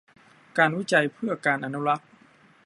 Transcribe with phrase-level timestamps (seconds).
[0.57, 2.07] การวิจัยเพื่อการอนุรักษ์